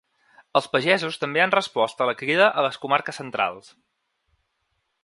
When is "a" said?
2.01-2.09, 2.49-2.65